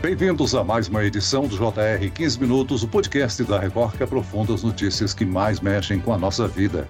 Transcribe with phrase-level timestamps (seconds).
[0.00, 4.54] Bem-vindos a mais uma edição do JR 15 Minutos, o podcast da Record que aprofunda
[4.54, 6.88] as notícias que mais mexem com a nossa vida.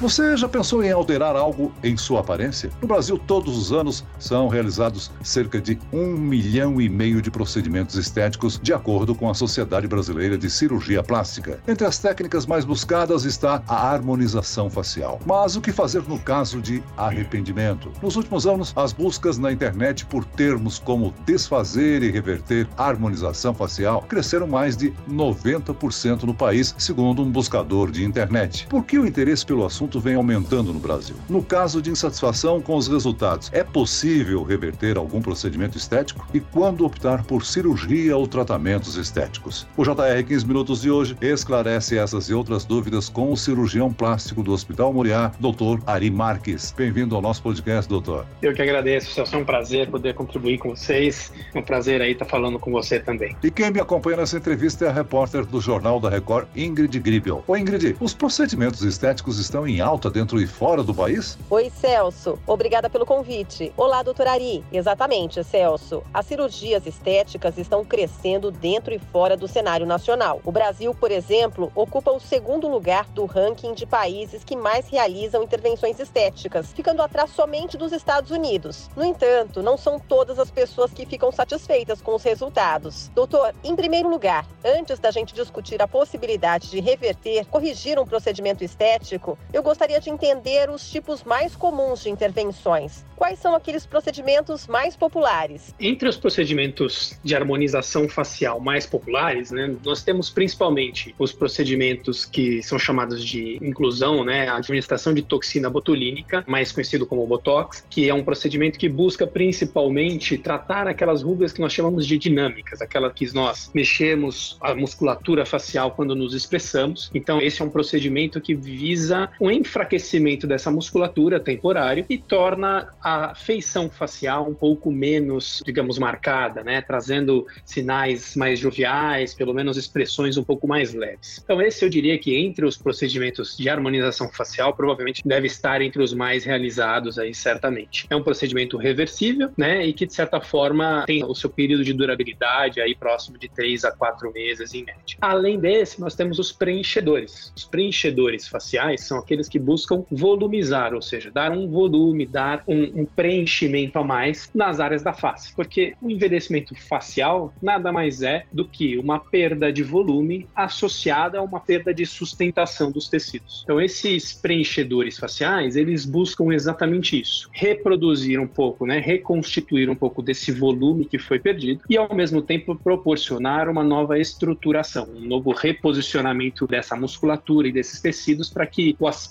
[0.00, 2.70] Você já pensou em alterar algo em sua aparência?
[2.80, 7.96] No Brasil, todos os anos são realizados cerca de um milhão e meio de procedimentos
[7.96, 11.58] estéticos, de acordo com a Sociedade Brasileira de Cirurgia Plástica.
[11.66, 15.18] Entre as técnicas mais buscadas está a harmonização facial.
[15.26, 17.90] Mas o que fazer no caso de arrependimento?
[18.00, 24.02] Nos últimos anos, as buscas na internet por termos como desfazer e reverter harmonização facial
[24.02, 28.64] cresceram mais de 90% no país, segundo um buscador de internet.
[28.68, 29.87] Por que o interesse pelo assunto?
[29.88, 31.16] Assunto vem aumentando no Brasil.
[31.28, 36.26] No caso de insatisfação com os resultados, é possível reverter algum procedimento estético?
[36.34, 39.66] E quando optar por cirurgia ou tratamentos estéticos?
[39.76, 44.42] O JR 15 Minutos de hoje esclarece essas e outras dúvidas com o cirurgião plástico
[44.42, 45.80] do Hospital Moriá, Dr.
[45.86, 46.74] Ari Marques.
[46.76, 48.26] Bem-vindo ao nosso podcast, doutor.
[48.42, 51.32] Eu que agradeço, é um prazer poder contribuir com vocês.
[51.54, 53.34] É um prazer aí estar falando com você também.
[53.42, 57.42] E quem me acompanha nessa entrevista é a repórter do Jornal da Record, Ingrid Gribel.
[57.46, 61.38] Ô Ingrid, os procedimentos estéticos estão em alta dentro e fora do país?
[61.50, 62.38] Oi, Celso.
[62.46, 63.72] Obrigada pelo convite.
[63.76, 64.64] Olá, doutor Ari.
[64.72, 66.02] Exatamente, Celso.
[66.12, 70.40] As cirurgias estéticas estão crescendo dentro e fora do cenário nacional.
[70.44, 75.42] O Brasil, por exemplo, ocupa o segundo lugar do ranking de países que mais realizam
[75.42, 78.90] intervenções estéticas, ficando atrás somente dos Estados Unidos.
[78.96, 83.08] No entanto, não são todas as pessoas que ficam satisfeitas com os resultados.
[83.14, 88.64] Doutor, em primeiro lugar, antes da gente discutir a possibilidade de reverter, corrigir um procedimento
[88.64, 93.04] estético, eu gostaria de entender os tipos mais comuns de intervenções.
[93.14, 95.74] Quais são aqueles procedimentos mais populares?
[95.78, 102.62] Entre os procedimentos de harmonização facial mais populares, né, nós temos principalmente os procedimentos que
[102.62, 108.08] são chamados de inclusão, né, a administração de toxina botulínica, mais conhecido como Botox, que
[108.08, 113.12] é um procedimento que busca principalmente tratar aquelas rugas que nós chamamos de dinâmicas, aquelas
[113.12, 117.10] que nós mexemos a musculatura facial quando nos expressamos.
[117.12, 123.34] Então, esse é um procedimento que visa um enfraquecimento dessa musculatura temporário e torna a
[123.34, 126.80] feição facial um pouco menos, digamos, marcada, né?
[126.80, 131.40] Trazendo sinais mais joviais, pelo menos expressões um pouco mais leves.
[131.42, 136.02] Então, esse eu diria que entre os procedimentos de harmonização facial, provavelmente deve estar entre
[136.02, 138.06] os mais realizados aí, certamente.
[138.10, 139.86] É um procedimento reversível, né?
[139.86, 143.84] E que, de certa forma, tem o seu período de durabilidade aí próximo de 3
[143.84, 145.16] a 4 meses em média.
[145.20, 147.52] Além desse, nós temos os preenchedores.
[147.56, 153.02] Os preenchedores faciais são aqueles que buscam volumizar, ou seja, dar um volume, dar um,
[153.02, 155.54] um preenchimento a mais nas áreas da face.
[155.54, 161.42] Porque o envelhecimento facial nada mais é do que uma perda de volume associada a
[161.42, 163.62] uma perda de sustentação dos tecidos.
[163.64, 170.22] Então, esses preenchedores faciais, eles buscam exatamente isso: reproduzir um pouco, né, reconstituir um pouco
[170.22, 175.52] desse volume que foi perdido e, ao mesmo tempo, proporcionar uma nova estruturação, um novo
[175.52, 179.27] reposicionamento dessa musculatura e desses tecidos para que o aspecto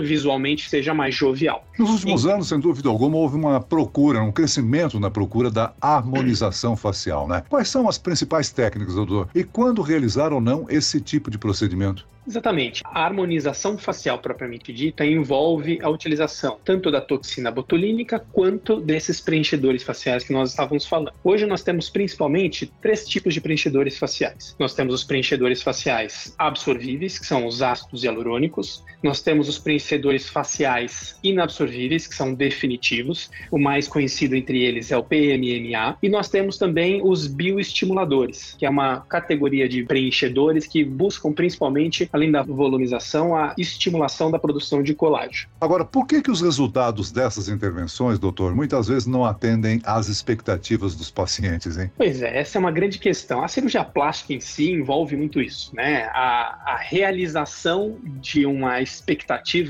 [0.00, 1.64] visualmente seja mais jovial.
[1.78, 6.76] Nos últimos anos, sem dúvida alguma, houve uma procura, um crescimento na procura da harmonização
[6.76, 7.42] facial, né?
[7.48, 9.28] Quais são as principais técnicas, doutor?
[9.34, 12.06] E quando realizar ou não esse tipo de procedimento?
[12.26, 12.82] Exatamente.
[12.84, 19.82] A harmonização facial propriamente dita envolve a utilização tanto da toxina botulínica quanto desses preenchedores
[19.82, 21.12] faciais que nós estávamos falando.
[21.24, 24.54] Hoje nós temos principalmente três tipos de preenchedores faciais.
[24.58, 28.84] Nós temos os preenchedores faciais absorvíveis, que são os ácidos hialurônicos.
[29.02, 33.30] Nós temos os preenchedores faciais inabsorvíveis, que são definitivos.
[33.50, 35.96] O mais conhecido entre eles é o PMMA.
[36.02, 42.08] E nós temos também os bioestimuladores, que é uma categoria de preenchedores que buscam principalmente
[42.12, 45.48] além da volumização, a estimulação da produção de colágeno.
[45.60, 50.94] Agora, por que, que os resultados dessas intervenções, doutor, muitas vezes não atendem às expectativas
[50.94, 51.90] dos pacientes, hein?
[51.96, 53.42] Pois é, essa é uma grande questão.
[53.42, 56.04] A cirurgia plástica em si envolve muito isso, né?
[56.12, 59.19] A, a realização de uma expectativa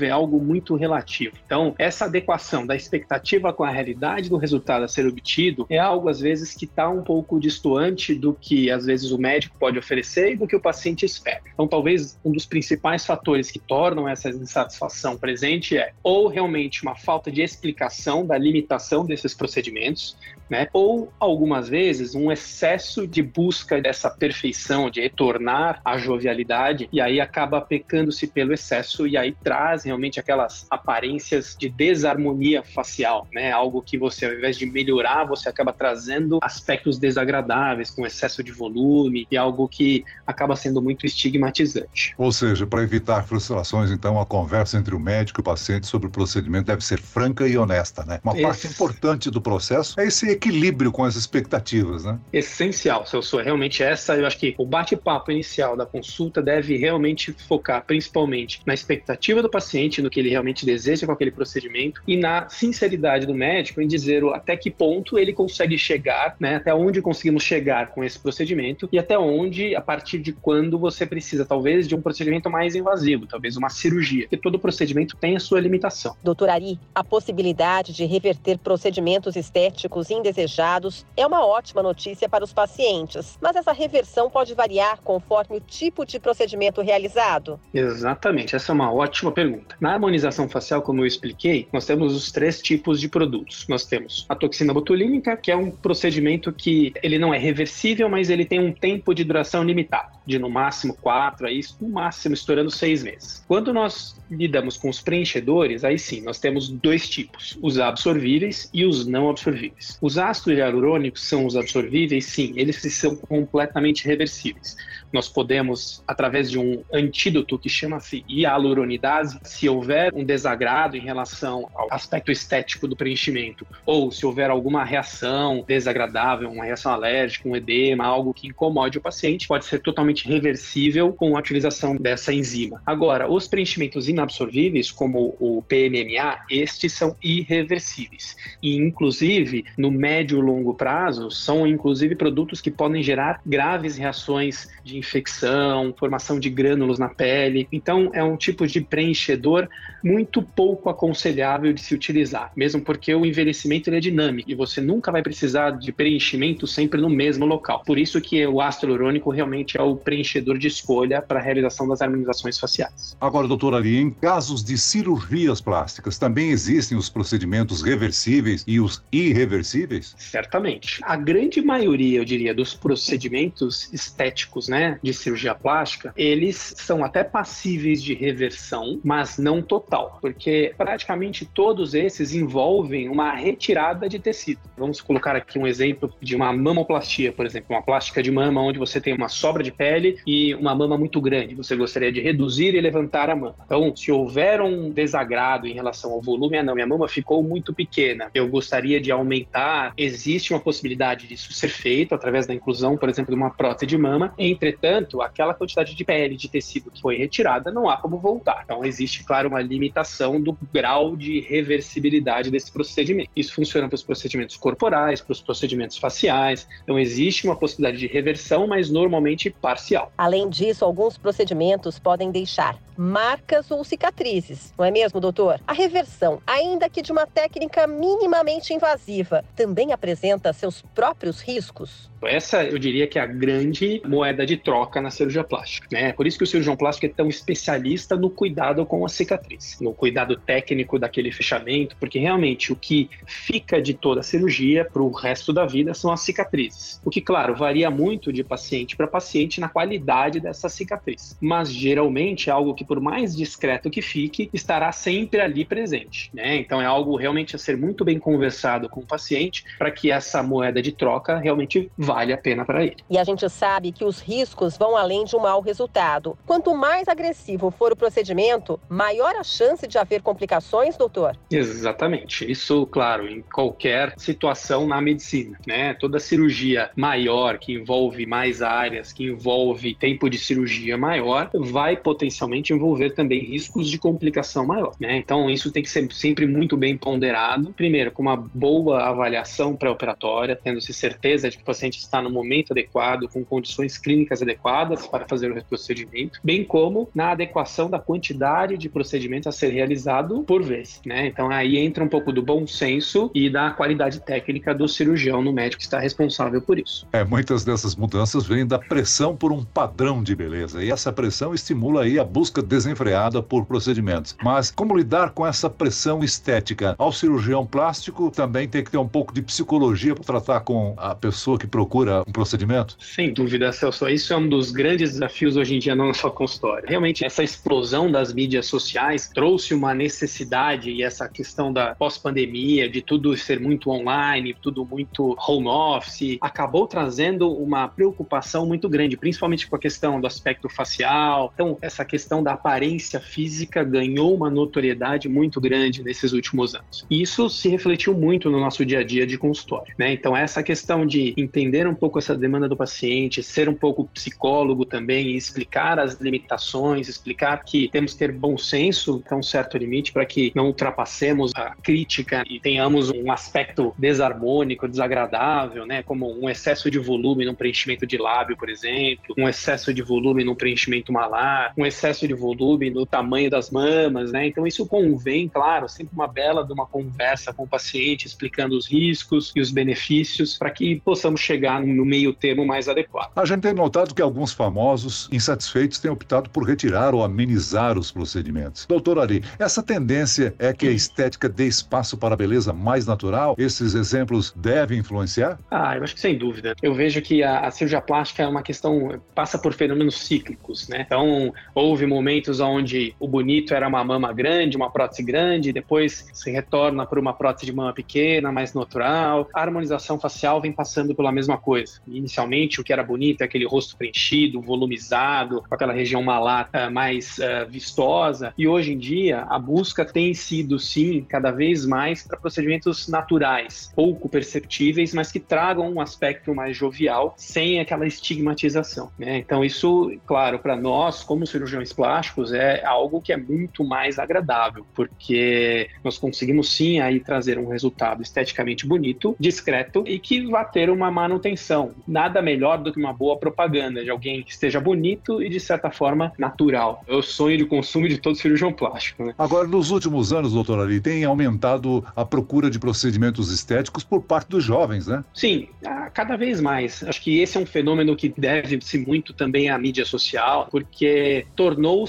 [0.01, 1.35] é algo muito relativo.
[1.45, 6.09] Então, essa adequação da expectativa com a realidade do resultado a ser obtido é algo,
[6.09, 10.33] às vezes, que está um pouco distoante do que, às vezes, o médico pode oferecer
[10.33, 11.41] e do que o paciente espera.
[11.53, 16.95] Então, talvez um dos principais fatores que tornam essa insatisfação presente é ou realmente uma
[16.95, 20.17] falta de explicação da limitação desses procedimentos,
[20.49, 20.67] né?
[20.73, 27.21] Ou algumas vezes um excesso de busca dessa perfeição, de retornar à jovialidade, e aí
[27.21, 33.51] acaba pecando-se pelo excesso e aí traz realmente aquelas aparências de desarmonia facial, né?
[33.51, 38.51] Algo que você, ao invés de melhorar, você acaba trazendo aspectos desagradáveis, com excesso de
[38.51, 42.13] volume, e algo que acaba sendo muito estigmatizante.
[42.17, 46.07] Ou seja, para evitar frustrações, então, a conversa entre o médico e o paciente sobre
[46.07, 48.19] o procedimento deve ser franca e honesta, né?
[48.23, 48.41] Uma esse...
[48.41, 52.19] parte importante do processo é esse equilíbrio com as expectativas, né?
[52.31, 53.37] Essencial, Celso.
[53.37, 58.73] Realmente essa, eu acho que o bate-papo inicial da consulta deve realmente focar principalmente na
[58.73, 63.35] expectativa do paciente, no que ele realmente deseja com aquele procedimento e na sinceridade do
[63.35, 66.55] médico em dizer até que ponto ele consegue chegar, né?
[66.55, 71.05] Até onde conseguimos chegar com esse procedimento e até onde, a partir de quando você
[71.05, 75.39] precisa, talvez, de um procedimento mais invasivo, talvez uma cirurgia, porque todo procedimento tem a
[75.39, 76.15] sua limitação.
[76.23, 82.53] Doutor Ari, a possibilidade de reverter procedimentos estéticos indesejados é uma ótima notícia para os
[82.53, 87.59] pacientes, mas essa reversão pode variar conforme o tipo de procedimento realizado?
[87.73, 89.75] Exatamente, essa é uma ótima pergunta.
[89.81, 93.67] Na harmonização facial, como eu expliquei, nós temos os três tipos de produtos.
[93.67, 98.29] Nós temos a toxina botulínica, que é um procedimento que ele não é reversível, mas
[98.29, 102.71] ele tem um tempo de duração limitado, de no máximo quatro, aí no máximo estourando
[102.71, 103.43] seis meses.
[103.47, 108.85] Quando nós lidamos com os preenchedores, aí sim, nós temos dois tipos, os absorvíveis e
[108.85, 109.97] os não absorvíveis.
[110.01, 114.77] Os ácidos hialurônicos são os absorvíveis, sim, eles são completamente reversíveis.
[115.11, 119.01] Nós podemos, através de um antídoto que chama-se hialuronidase,
[119.43, 124.83] se houver um desagrado em relação ao aspecto estético do preenchimento, ou se houver alguma
[124.83, 130.27] reação desagradável, uma reação alérgica, um edema, algo que incomode o paciente, pode ser totalmente
[130.27, 132.81] reversível com a utilização dessa enzima.
[132.85, 138.35] Agora, os preenchimentos inabsorvíveis, como o PMMA, estes são irreversíveis.
[138.61, 144.69] E, inclusive, no médio e longo prazo, são inclusive produtos que podem gerar graves reações
[144.83, 147.67] de infecção, formação de grânulos na pele.
[147.71, 149.67] Então, é um tipo de preenchedor
[150.03, 155.11] muito pouco aconselhável de se utilizar, mesmo porque o envelhecimento é dinâmico e você nunca
[155.11, 157.83] vai precisar de preenchimento sempre no mesmo local.
[157.85, 161.87] Por isso que o ácido hialurônico realmente é o preenchedor de escolha para a realização
[161.87, 163.15] das harmonizações faciais.
[163.19, 169.03] Agora, doutor Ali, em casos de cirurgias plásticas, também existem os procedimentos reversíveis e os
[169.11, 170.15] irreversíveis?
[170.17, 170.99] Certamente.
[171.03, 177.23] A grande maioria, eu diria, dos procedimentos estéticos, né, de cirurgia plástica, eles são até
[177.23, 184.59] passíveis de reversão, mas não total, porque praticamente todos esses envolvem uma retirada de tecido.
[184.77, 188.79] Vamos colocar aqui um exemplo de uma mamoplastia, por exemplo, uma plástica de mama onde
[188.79, 191.55] você tem uma sobra de pele e uma mama muito grande.
[191.55, 193.55] Você gostaria de reduzir e levantar a mama.
[193.65, 197.73] Então, se houver um desagrado em relação ao volume, ah, não, minha mama ficou muito
[197.73, 203.09] pequena, eu gostaria de aumentar, existe uma possibilidade disso ser feito através da inclusão, por
[203.09, 204.33] exemplo, de uma prótese de mama.
[204.37, 208.65] Entretanto, Entretanto, aquela quantidade de pele, de tecido que foi retirada, não há como voltar.
[208.71, 213.29] Então, existe, claro, uma limitação do grau de reversibilidade desse procedimento.
[213.35, 216.65] Isso funciona para os procedimentos corporais, para os procedimentos faciais.
[216.81, 220.13] Então, existe uma possibilidade de reversão, mas normalmente parcial.
[220.17, 225.59] Além disso, alguns procedimentos podem deixar marcas ou cicatrizes, não é mesmo, doutor?
[225.65, 232.11] A reversão, ainda que de uma técnica minimamente invasiva, também apresenta seus próprios riscos?
[232.23, 236.13] Essa, eu diria que é a grande moeda de troca na cirurgia plástica, né?
[236.13, 239.91] Por isso que o cirurgião plástico é tão especialista no cuidado com a cicatriz, no
[239.91, 245.09] cuidado técnico daquele fechamento, porque realmente o que fica de toda a cirurgia para o
[245.11, 247.01] resto da vida são as cicatrizes.
[247.03, 252.51] O que, claro, varia muito de paciente para paciente na qualidade dessa cicatriz, mas geralmente
[252.51, 256.57] é algo que, por mais discreto que fique, estará sempre ali presente, né?
[256.57, 260.43] Então é algo realmente a ser muito bem conversado com o paciente para que essa
[260.43, 262.97] moeda de troca realmente vale a pena para ele.
[263.09, 266.37] E a gente sabe que os riscos vão além de um mau resultado.
[266.45, 271.37] Quanto mais agressivo for o procedimento, maior a chance de haver complicações, doutor?
[271.49, 272.51] Exatamente.
[272.51, 275.93] Isso, claro, em qualquer situação na medicina, né?
[275.93, 282.73] Toda cirurgia maior, que envolve mais áreas, que envolve tempo de cirurgia maior, vai potencialmente
[282.81, 285.17] envolver também riscos de complicação maior, né?
[285.17, 287.73] Então, isso tem que ser sempre muito bem ponderado.
[287.73, 292.71] Primeiro, com uma boa avaliação pré-operatória, tendo-se certeza de que o paciente está no momento
[292.71, 298.77] adequado, com condições clínicas adequadas para fazer o procedimento, bem como na adequação da quantidade
[298.77, 301.27] de procedimentos a ser realizado por vez, né?
[301.27, 305.53] Então aí entra um pouco do bom senso e da qualidade técnica do cirurgião no
[305.53, 307.07] médico que está responsável por isso.
[307.11, 311.53] É, muitas dessas mudanças vêm da pressão por um padrão de beleza e essa pressão
[311.53, 314.35] estimula aí a busca busca desenfreada por procedimentos.
[314.43, 316.95] Mas como lidar com essa pressão estética?
[316.97, 321.13] Ao cirurgião plástico também tem que ter um pouco de psicologia para tratar com a
[321.15, 322.95] pessoa que procura um procedimento?
[322.99, 324.07] Sem dúvida, Celso.
[324.07, 326.87] Isso é um dos grandes desafios hoje em dia na nossa consultório.
[326.87, 333.01] Realmente, essa explosão das mídias sociais trouxe uma necessidade e essa questão da pós-pandemia, de
[333.01, 339.67] tudo ser muito online, tudo muito home office, acabou trazendo uma preocupação muito grande, principalmente
[339.67, 341.51] com a questão do aspecto facial.
[341.53, 347.05] Então, essa questão da aparência física ganhou uma notoriedade muito grande nesses últimos anos.
[347.09, 349.93] E isso se refletiu muito no nosso dia a dia de consultório.
[349.97, 350.13] Né?
[350.13, 354.85] Então, essa questão de entender um pouco essa demanda do paciente, ser um pouco psicólogo
[354.85, 359.77] também e explicar as limitações, explicar que temos que ter bom senso até um certo
[359.77, 366.03] limite para que não ultrapassemos a crítica e tenhamos um aspecto desarmônico, desagradável, né?
[366.03, 370.43] como um excesso de volume no preenchimento de lábio, por exemplo, um excesso de volume
[370.43, 374.47] no preenchimento malar, um excesso de volume no tamanho das mamas, né?
[374.47, 378.87] Então isso convém, claro, sempre uma bela de uma conversa com o paciente, explicando os
[378.87, 383.31] riscos e os benefícios para que possamos chegar no meio termo mais adequado.
[383.35, 388.11] A gente tem notado que alguns famosos insatisfeitos têm optado por retirar ou amenizar os
[388.11, 388.85] procedimentos.
[388.85, 393.55] Doutor Ari, essa tendência é que a estética dê espaço para a beleza mais natural?
[393.57, 395.59] Esses exemplos devem influenciar?
[395.69, 396.75] Ah, eu acho que sem dúvida.
[396.81, 401.03] Eu vejo que a, a cirurgia plástica é uma questão, passa por fenômenos cíclicos, né?
[401.05, 406.51] Então, houve momentos onde o bonito era uma mama grande, uma prótese grande, depois se
[406.51, 409.47] retorna por uma prótese de mama pequena, mais natural.
[409.53, 411.99] A harmonização facial vem passando pela mesma coisa.
[412.07, 416.91] Inicialmente, o que era bonito é aquele rosto preenchido, volumizado, com aquela região malar uh,
[416.91, 418.53] mais uh, vistosa.
[418.57, 423.91] E hoje em dia, a busca tem sido, sim, cada vez mais para procedimentos naturais,
[423.95, 429.11] pouco perceptíveis, mas que tragam um aspecto mais jovial, sem aquela estigmatização.
[429.17, 429.37] Né?
[429.37, 432.20] Então, isso, claro, para nós, como cirurgiões plásticos,
[432.53, 438.21] é algo que é muito mais agradável, porque nós conseguimos sim aí trazer um resultado
[438.21, 441.91] esteticamente bonito, discreto e que vá ter uma manutenção.
[442.07, 445.91] Nada melhor do que uma boa propaganda de alguém que esteja bonito e de certa
[445.91, 447.03] forma natural.
[447.07, 449.25] É o sonho de consumo de todo cirurgião plástico.
[449.25, 449.33] Né?
[449.37, 454.49] Agora, nos últimos anos, doutor Ali, tem aumentado a procura de procedimentos estéticos por parte
[454.49, 455.23] dos jovens, né?
[455.33, 455.67] Sim,
[456.13, 457.03] cada vez mais.
[457.03, 461.45] Acho que esse é um fenômeno que deve-se muito também à mídia social, porque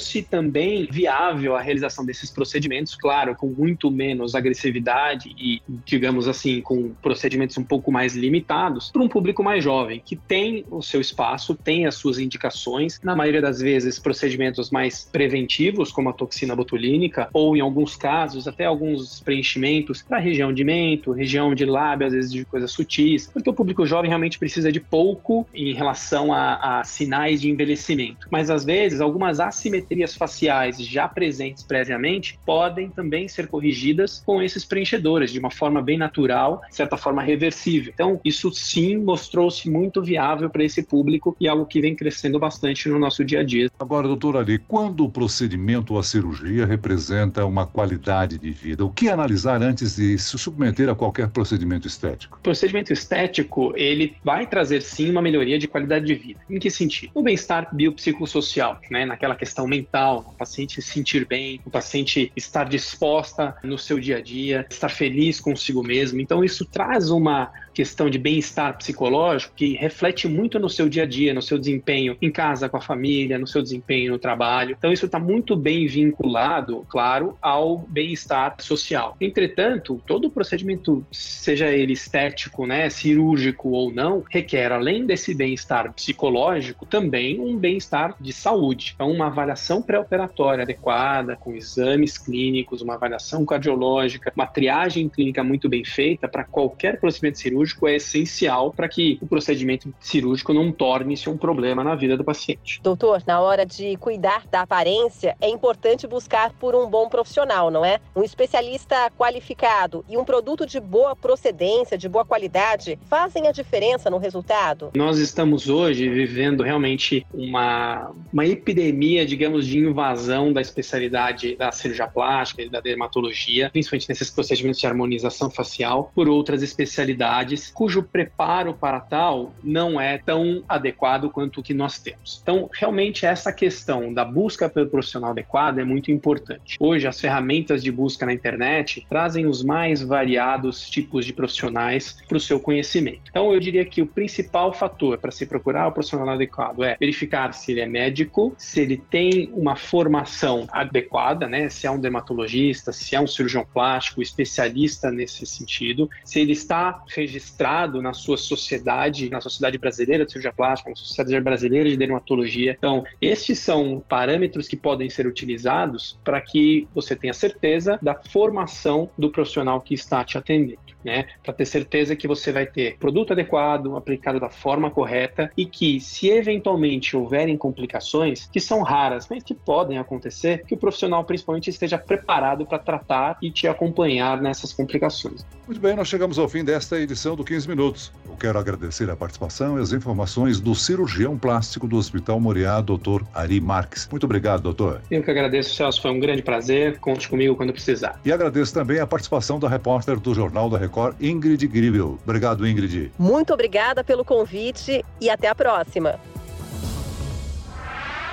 [0.02, 6.60] tornou-se também viável a realização desses procedimentos, claro, com muito menos agressividade e, digamos assim,
[6.60, 11.00] com procedimentos um pouco mais limitados, para um público mais jovem, que tem o seu
[11.00, 16.56] espaço, tem as suas indicações, na maioria das vezes procedimentos mais preventivos, como a toxina
[16.56, 22.06] botulínica, ou em alguns casos até alguns preenchimentos para região de mento, região de lábio,
[22.06, 26.32] às vezes de coisas sutis, porque o público jovem realmente precisa de pouco em relação
[26.32, 28.26] a, a sinais de envelhecimento.
[28.30, 34.64] Mas às vezes algumas assimetrias faciais já presentes previamente podem também ser corrigidas com esses
[34.64, 37.92] preenchedores de uma forma bem natural, de certa forma reversível.
[37.94, 42.88] Então, isso sim mostrou-se muito viável para esse público e algo que vem crescendo bastante
[42.88, 43.70] no nosso dia a dia.
[43.78, 48.90] Agora, doutor Ali, quando o procedimento ou a cirurgia representa uma qualidade de vida, o
[48.90, 52.38] que analisar antes de se submeter a qualquer procedimento estético?
[52.38, 56.40] O procedimento estético, ele vai trazer sim uma melhoria de qualidade de vida.
[56.48, 57.10] Em que sentido?
[57.14, 59.04] O bem-estar biopsicossocial, né?
[59.04, 64.18] naquela questão mental, o paciente se sentir bem, o paciente estar disposta no seu dia
[64.18, 66.20] a dia, estar feliz consigo mesmo.
[66.20, 71.06] Então, isso traz uma questão de bem-estar psicológico que reflete muito no seu dia a
[71.06, 74.76] dia, no seu desempenho em casa com a família, no seu desempenho no trabalho.
[74.78, 79.16] Então, isso está muito bem vinculado, claro, ao bem-estar social.
[79.20, 86.84] Entretanto, todo procedimento, seja ele estético, né, cirúrgico ou não, requer, além desse bem-estar psicológico,
[86.86, 88.92] também um bem-estar de saúde.
[88.94, 95.68] Então, uma avaliação pré-operatória adequada, com exames clínicos, uma avaliação cardiológica, uma triagem clínica muito
[95.68, 100.72] bem feita para qualquer procedimento cirúrgico cirúrgico é essencial para que o procedimento cirúrgico não
[100.72, 102.80] torne-se um problema na vida do paciente.
[102.82, 107.84] Doutor, na hora de cuidar da aparência, é importante buscar por um bom profissional, não
[107.84, 108.00] é?
[108.16, 114.10] Um especialista qualificado e um produto de boa procedência, de boa qualidade, fazem a diferença
[114.10, 114.90] no resultado?
[114.94, 122.06] Nós estamos hoje vivendo realmente uma, uma epidemia, digamos, de invasão da especialidade da cirurgia
[122.06, 128.74] plástica e da dermatologia, principalmente nesses procedimentos de harmonização facial, por outras especialidades cujo preparo
[128.74, 132.40] para tal não é tão adequado quanto o que nós temos.
[132.42, 136.76] Então, realmente, essa questão da busca pelo profissional adequado é muito importante.
[136.78, 142.36] Hoje, as ferramentas de busca na internet trazem os mais variados tipos de profissionais para
[142.36, 143.22] o seu conhecimento.
[143.30, 147.52] Então, eu diria que o principal fator para se procurar o profissional adequado é verificar
[147.52, 151.68] se ele é médico, se ele tem uma formação adequada, né?
[151.68, 157.02] Se é um dermatologista, se é um cirurgião plástico, especialista nesse sentido, se ele está
[157.08, 162.74] registrado na sua sociedade, na Sociedade Brasileira de Cirurgia Plástica, na Sociedade Brasileira de Dermatologia.
[162.76, 169.10] Então, estes são parâmetros que podem ser utilizados para que você tenha certeza da formação
[169.16, 171.26] do profissional que está te atendendo né?
[171.42, 176.00] Para ter certeza que você vai ter produto adequado, aplicado da forma correta e que,
[176.00, 181.70] se eventualmente houverem complicações, que são raras, mas que podem acontecer, que o profissional principalmente
[181.70, 185.44] esteja preparado para tratar e te acompanhar nessas complicações.
[185.66, 188.12] Muito bem, nós chegamos ao fim desta edição do 15 Minutos.
[188.28, 193.22] Eu quero agradecer a participação e as informações do cirurgião plástico do Hospital Moriá, Dr.
[193.32, 194.08] Ari Marques.
[194.10, 195.00] Muito obrigado, doutor.
[195.10, 196.02] Eu que agradeço, Celso.
[196.02, 196.98] Foi um grande prazer.
[196.98, 198.20] Conte comigo quando precisar.
[198.24, 202.18] E agradeço também a participação da repórter do Jornal da Record Record, Ingrid Gribel.
[202.22, 203.10] Obrigado, Ingrid.
[203.18, 206.20] Muito obrigada pelo convite e até a próxima.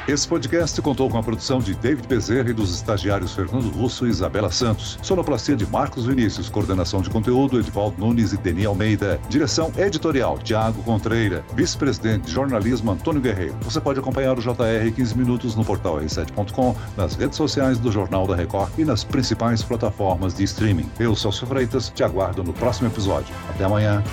[0.09, 4.09] Esse podcast contou com a produção de David Bezerra e dos estagiários Fernando Russo e
[4.09, 4.97] Isabela Santos.
[5.03, 9.19] Sonoplastia de Marcos Vinícius, coordenação de conteúdo Edvaldo Nunes e Deni Almeida.
[9.29, 11.45] Direção editorial Tiago Contreira.
[11.53, 13.55] Vice-presidente de jornalismo Antônio Guerreiro.
[13.61, 18.25] Você pode acompanhar o JR 15 minutos no portal r7.com, nas redes sociais do Jornal
[18.25, 20.89] da Record e nas principais plataformas de streaming.
[20.99, 23.35] Eu, Celso Freitas, te aguardo no próximo episódio.
[23.47, 24.03] Até amanhã.